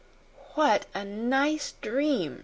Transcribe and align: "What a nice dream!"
"What 0.55 0.87
a 0.95 1.05
nice 1.05 1.73
dream!" 1.79 2.39